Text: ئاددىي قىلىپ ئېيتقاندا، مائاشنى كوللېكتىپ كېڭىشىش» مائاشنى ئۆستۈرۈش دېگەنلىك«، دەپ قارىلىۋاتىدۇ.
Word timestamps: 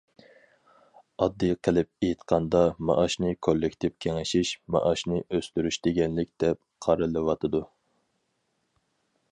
ئاددىي 1.23 1.51
قىلىپ 1.67 2.07
ئېيتقاندا، 2.07 2.61
مائاشنى 2.91 3.35
كوللېكتىپ 3.49 3.97
كېڭىشىش» 4.07 4.55
مائاشنى 4.77 5.21
ئۆستۈرۈش 5.37 5.81
دېگەنلىك«، 5.89 6.33
دەپ 6.47 6.63
قارىلىۋاتىدۇ. 6.87 7.65